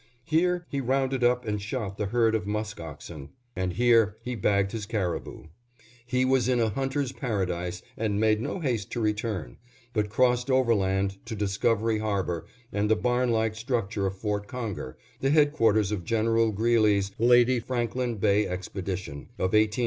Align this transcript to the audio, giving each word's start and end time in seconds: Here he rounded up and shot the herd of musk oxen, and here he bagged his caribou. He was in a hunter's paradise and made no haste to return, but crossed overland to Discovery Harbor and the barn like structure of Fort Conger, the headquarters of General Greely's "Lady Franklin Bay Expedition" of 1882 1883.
Here 0.25 0.65
he 0.67 0.81
rounded 0.81 1.23
up 1.23 1.45
and 1.45 1.61
shot 1.61 1.99
the 1.99 2.07
herd 2.07 2.33
of 2.33 2.47
musk 2.47 2.79
oxen, 2.79 3.29
and 3.55 3.73
here 3.73 4.17
he 4.23 4.33
bagged 4.33 4.71
his 4.71 4.87
caribou. 4.87 5.43
He 6.07 6.25
was 6.25 6.49
in 6.49 6.59
a 6.59 6.69
hunter's 6.71 7.11
paradise 7.11 7.83
and 7.95 8.19
made 8.19 8.41
no 8.41 8.59
haste 8.61 8.91
to 8.93 8.99
return, 8.99 9.57
but 9.93 10.09
crossed 10.09 10.49
overland 10.49 11.23
to 11.27 11.35
Discovery 11.35 11.99
Harbor 11.99 12.47
and 12.73 12.89
the 12.89 12.95
barn 12.95 13.29
like 13.29 13.53
structure 13.53 14.07
of 14.07 14.17
Fort 14.17 14.47
Conger, 14.47 14.97
the 15.19 15.29
headquarters 15.29 15.91
of 15.91 16.03
General 16.03 16.51
Greely's 16.51 17.11
"Lady 17.19 17.59
Franklin 17.59 18.15
Bay 18.17 18.47
Expedition" 18.47 19.29
of 19.37 19.53
1882 19.53 19.53
1883. 19.53 19.77